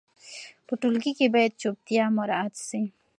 په 0.67 0.73
ټولګي 0.81 1.11
کې 1.17 1.27
باید 1.35 1.57
چوپتیا 1.61 2.03
مراعت 2.17 2.53
سي. 2.67 2.81